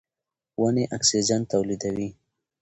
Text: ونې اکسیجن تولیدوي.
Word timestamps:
ونې 0.61 0.83
اکسیجن 0.97 1.41
تولیدوي. 1.51 2.09